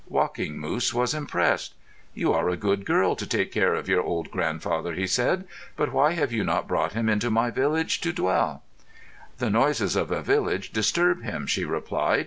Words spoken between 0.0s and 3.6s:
Walking Moose was impressed. "You are a good girl to take such